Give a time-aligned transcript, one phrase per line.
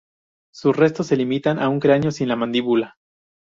[0.51, 2.95] Sus restos se limitan a un cráneo sin la mandíbula.